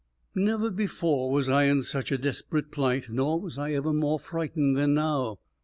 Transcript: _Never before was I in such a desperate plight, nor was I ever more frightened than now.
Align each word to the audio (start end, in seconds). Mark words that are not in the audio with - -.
_Never 0.33 0.71
before 0.71 1.29
was 1.29 1.47
I 1.47 1.65
in 1.65 1.83
such 1.83 2.11
a 2.11 2.17
desperate 2.17 2.71
plight, 2.71 3.05
nor 3.07 3.39
was 3.39 3.59
I 3.59 3.73
ever 3.73 3.93
more 3.93 4.17
frightened 4.17 4.75
than 4.75 4.95
now. 4.95 5.37